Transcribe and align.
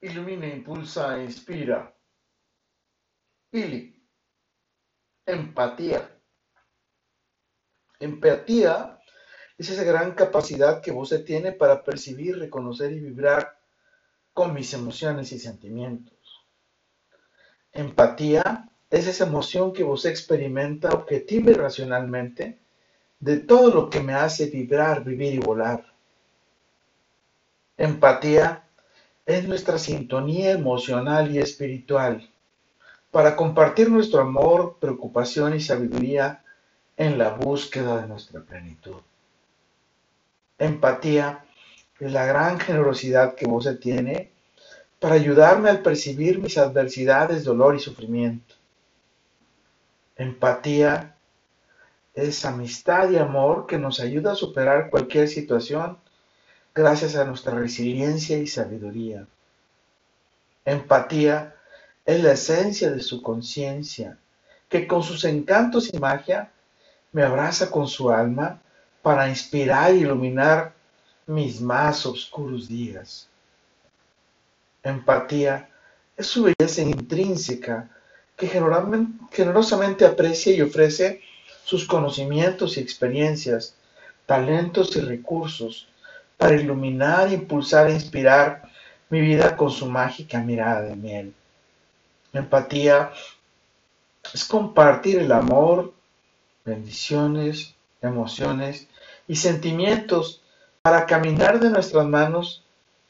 ilumina, 0.00 0.46
impulsa 0.46 1.18
e 1.18 1.24
inspira. 1.24 1.94
Ili. 3.52 3.94
Empatía. 5.26 6.10
Empatía 8.00 8.98
es 9.56 9.70
esa 9.70 9.82
gran 9.84 10.12
capacidad 10.12 10.80
que 10.80 10.92
vos 10.92 11.14
tiene 11.24 11.52
para 11.52 11.82
percibir, 11.82 12.38
reconocer 12.38 12.92
y 12.92 13.00
vibrar 13.00 13.58
con 14.32 14.54
mis 14.54 14.72
emociones 14.72 15.32
y 15.32 15.38
sentimientos. 15.38 16.46
Empatía 17.72 18.70
es 18.90 19.06
esa 19.06 19.26
emoción 19.26 19.72
que 19.72 19.82
vos 19.82 20.04
experimenta 20.04 20.90
objetiva 20.90 21.50
y 21.50 21.54
racionalmente 21.54 22.60
de 23.20 23.38
todo 23.38 23.74
lo 23.74 23.90
que 23.90 24.00
me 24.00 24.14
hace 24.14 24.46
vibrar, 24.46 25.04
vivir 25.04 25.34
y 25.34 25.38
volar. 25.38 25.92
Empatía 27.76 28.67
es 29.28 29.46
nuestra 29.46 29.78
sintonía 29.78 30.52
emocional 30.52 31.30
y 31.30 31.38
espiritual 31.38 32.26
para 33.10 33.36
compartir 33.36 33.90
nuestro 33.90 34.22
amor, 34.22 34.78
preocupación 34.80 35.54
y 35.54 35.60
sabiduría 35.60 36.42
en 36.96 37.18
la 37.18 37.34
búsqueda 37.34 38.00
de 38.00 38.08
nuestra 38.08 38.40
plenitud. 38.40 39.02
Empatía 40.58 41.44
es 42.00 42.10
la 42.10 42.24
gran 42.24 42.58
generosidad 42.58 43.34
que 43.34 43.46
vos 43.46 43.68
tiene 43.78 44.32
para 44.98 45.16
ayudarme 45.16 45.68
al 45.68 45.82
percibir 45.82 46.38
mis 46.38 46.56
adversidades, 46.56 47.44
dolor 47.44 47.76
y 47.76 47.80
sufrimiento. 47.80 48.54
Empatía 50.16 51.16
es 52.14 52.46
amistad 52.46 53.10
y 53.10 53.18
amor 53.18 53.66
que 53.66 53.76
nos 53.76 54.00
ayuda 54.00 54.32
a 54.32 54.36
superar 54.36 54.88
cualquier 54.88 55.28
situación 55.28 55.98
gracias 56.78 57.16
a 57.16 57.24
nuestra 57.24 57.56
resiliencia 57.56 58.38
y 58.38 58.46
sabiduría. 58.46 59.26
Empatía 60.64 61.56
es 62.06 62.22
la 62.22 62.32
esencia 62.32 62.92
de 62.92 63.00
su 63.00 63.20
conciencia, 63.20 64.16
que 64.68 64.86
con 64.86 65.02
sus 65.02 65.24
encantos 65.24 65.92
y 65.92 65.98
magia 65.98 66.52
me 67.10 67.24
abraza 67.24 67.68
con 67.68 67.88
su 67.88 68.10
alma 68.10 68.62
para 69.02 69.28
inspirar 69.28 69.90
e 69.90 69.96
iluminar 69.96 70.72
mis 71.26 71.60
más 71.60 72.06
oscuros 72.06 72.68
días. 72.68 73.28
Empatía 74.84 75.68
es 76.16 76.28
su 76.28 76.44
belleza 76.44 76.82
intrínseca 76.82 77.90
que 78.36 78.46
generosamente 78.46 80.06
aprecia 80.06 80.54
y 80.54 80.62
ofrece 80.62 81.22
sus 81.64 81.84
conocimientos 81.88 82.76
y 82.76 82.80
experiencias, 82.80 83.74
talentos 84.26 84.94
y 84.94 85.00
recursos 85.00 85.88
para 86.38 86.54
iluminar, 86.54 87.30
impulsar 87.32 87.90
e 87.90 87.94
inspirar 87.94 88.70
mi 89.10 89.20
vida 89.20 89.56
con 89.56 89.70
su 89.70 89.86
mágica 89.86 90.38
mirada 90.38 90.82
de 90.82 90.96
miel. 90.96 91.34
Empatía 92.32 93.10
es 94.32 94.44
compartir 94.44 95.18
el 95.18 95.32
amor, 95.32 95.92
bendiciones, 96.64 97.74
emociones 98.00 98.86
y 99.26 99.34
sentimientos 99.34 100.40
para 100.82 101.06
caminar 101.06 101.58
de 101.58 101.70
nuestras 101.70 102.06
manos 102.06 102.62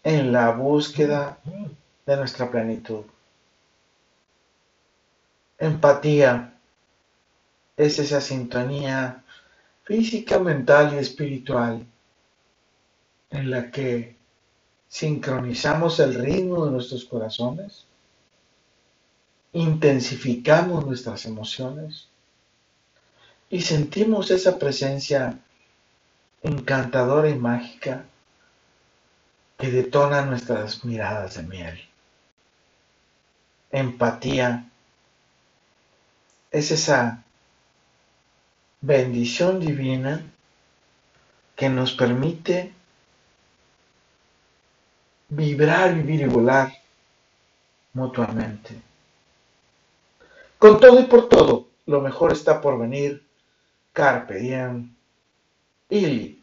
en 0.03 0.33
la 0.33 0.51
búsqueda 0.53 1.39
de 2.07 2.17
nuestra 2.17 2.51
plenitud. 2.51 3.05
Empatía 5.59 6.55
es 7.77 7.99
esa 7.99 8.23
sintonía 8.23 9.23
física, 9.85 10.39
mental 10.39 10.95
y 10.95 10.99
espiritual 10.99 11.85
en 13.31 13.51
la 13.51 13.71
que 13.71 14.17
sincronizamos 14.89 16.01
el 16.01 16.15
ritmo 16.15 16.65
de 16.65 16.73
nuestros 16.73 17.05
corazones, 17.05 17.85
intensificamos 19.53 20.87
nuestras 20.87 21.27
emociones 21.27 22.09
y 23.51 23.63
sentimos 23.63 24.31
esa 24.31 24.59
presencia 24.59 25.39
encantadora 26.43 27.29
y 27.29 27.35
mágica 27.35 28.05
que 29.59 29.71
detona 29.71 30.23
nuestras 30.23 30.85
miradas 30.85 31.35
de 31.37 31.43
miel. 31.43 31.81
Empatía 33.71 34.71
es 36.51 36.71
esa 36.71 37.25
bendición 38.81 39.61
divina 39.61 40.23
que 41.57 41.69
nos 41.69 41.93
permite 41.93 42.73
vibrar, 45.39 45.95
vivir 45.95 46.23
y 46.23 46.25
volar 46.25 46.73
mutuamente. 47.93 48.75
Con 50.59 50.81
todo 50.81 50.99
y 50.99 51.05
por 51.05 51.29
todo, 51.29 51.69
lo 51.87 52.01
mejor 52.01 52.33
está 52.33 52.61
por 52.61 52.77
venir. 52.77 53.25
Carpe 53.93 54.35
diem. 54.35 54.93
Ili. 55.89 56.43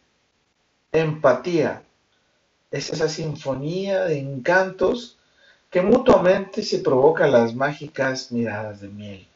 Empatía. 0.93 1.83
Es 2.71 2.89
esa 2.89 3.09
sinfonía 3.09 4.05
de 4.05 4.17
encantos 4.17 5.17
que 5.69 5.81
mutuamente 5.81 6.63
se 6.63 6.79
provocan 6.79 7.33
las 7.33 7.53
mágicas 7.53 8.31
miradas 8.31 8.79
de 8.79 8.87
miel. 8.87 9.27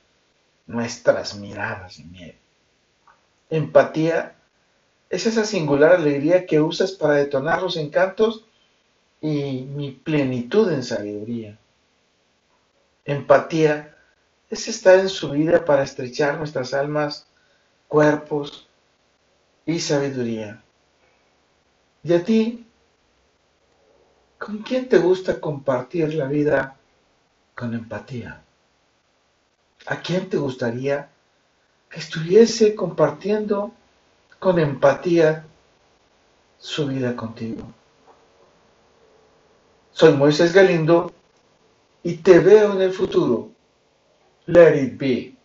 Nuestras 0.68 1.36
miradas 1.36 1.98
de 1.98 2.04
miel. 2.06 2.36
Empatía 3.50 4.36
es 5.10 5.26
esa 5.26 5.44
singular 5.44 5.92
alegría 5.92 6.46
que 6.46 6.62
usas 6.62 6.94
para 6.94 7.16
detonar 7.16 7.62
los 7.62 7.76
encantos 7.76 8.46
y 9.22 9.62
mi 9.62 9.92
plenitud 9.92 10.72
en 10.72 10.84
sabiduría. 10.84 11.58
Empatía 13.06 13.96
es 14.50 14.68
estar 14.68 15.00
en 15.00 15.10
su 15.10 15.32
vida 15.32 15.66
para 15.66 15.84
estrechar 15.84 16.38
nuestras 16.38 16.74
almas, 16.74 17.28
cuerpos 17.88 18.68
y 19.66 19.80
sabiduría. 19.80 20.62
¿Y 22.04 22.14
a 22.14 22.24
ti? 22.24 22.66
¿Con 24.38 24.60
quién 24.60 24.88
te 24.88 24.98
gusta 24.98 25.40
compartir 25.40 26.14
la 26.14 26.26
vida 26.28 26.78
con 27.56 27.74
empatía? 27.74 28.42
¿A 29.86 30.00
quién 30.02 30.30
te 30.30 30.38
gustaría 30.38 31.10
que 31.90 32.00
estuviese 32.00 32.74
compartiendo 32.74 33.72
con 34.40 34.60
empatía 34.60 35.46
su 36.58 36.88
vida 36.88 37.16
contigo? 37.16 37.74
Soy 40.00 40.14
Moisés 40.14 40.54
Galindo 40.54 41.12
y 42.04 42.14
te 42.14 42.40
veo 42.40 42.72
en 42.72 42.84
el 42.84 42.94
futuro. 42.94 43.52
Let 44.46 44.82
it 44.82 44.98
be. 44.98 45.39